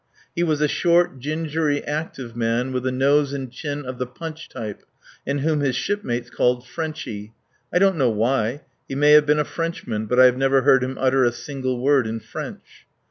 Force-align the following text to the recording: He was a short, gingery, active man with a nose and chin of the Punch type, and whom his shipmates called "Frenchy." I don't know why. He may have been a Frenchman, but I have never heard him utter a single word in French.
He 0.35 0.41
was 0.41 0.61
a 0.61 0.67
short, 0.67 1.19
gingery, 1.19 1.83
active 1.83 2.35
man 2.35 2.71
with 2.71 2.87
a 2.87 2.91
nose 2.91 3.33
and 3.33 3.51
chin 3.51 3.85
of 3.85 3.99
the 3.99 4.07
Punch 4.07 4.49
type, 4.49 4.81
and 5.27 5.41
whom 5.41 5.59
his 5.59 5.75
shipmates 5.75 6.31
called 6.31 6.65
"Frenchy." 6.67 7.33
I 7.71 7.77
don't 7.77 7.97
know 7.97 8.09
why. 8.09 8.61
He 8.89 8.95
may 8.95 9.11
have 9.11 9.27
been 9.27 9.37
a 9.37 9.45
Frenchman, 9.45 10.07
but 10.07 10.19
I 10.19 10.25
have 10.25 10.37
never 10.37 10.63
heard 10.63 10.83
him 10.83 10.97
utter 10.99 11.23
a 11.23 11.31
single 11.31 11.79
word 11.79 12.07
in 12.07 12.19
French. 12.19 12.87